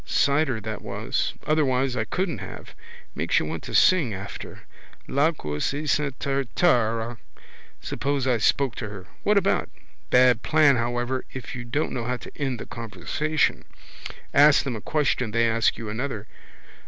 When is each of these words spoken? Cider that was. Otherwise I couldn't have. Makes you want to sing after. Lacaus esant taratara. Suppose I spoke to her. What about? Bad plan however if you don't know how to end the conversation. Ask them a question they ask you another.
Cider 0.03 0.59
that 0.61 0.81
was. 0.81 1.33
Otherwise 1.45 1.95
I 1.95 2.05
couldn't 2.05 2.39
have. 2.39 2.73
Makes 3.13 3.37
you 3.37 3.45
want 3.45 3.61
to 3.65 3.75
sing 3.75 4.15
after. 4.15 4.61
Lacaus 5.07 5.75
esant 5.75 6.17
taratara. 6.17 7.19
Suppose 7.81 8.25
I 8.25 8.39
spoke 8.39 8.73
to 8.77 8.89
her. 8.89 9.05
What 9.21 9.37
about? 9.37 9.69
Bad 10.09 10.41
plan 10.41 10.75
however 10.77 11.23
if 11.33 11.53
you 11.55 11.63
don't 11.65 11.91
know 11.93 12.05
how 12.05 12.17
to 12.17 12.35
end 12.35 12.59
the 12.59 12.65
conversation. 12.65 13.63
Ask 14.33 14.63
them 14.63 14.75
a 14.75 14.81
question 14.81 15.29
they 15.29 15.47
ask 15.47 15.77
you 15.77 15.87
another. 15.87 16.25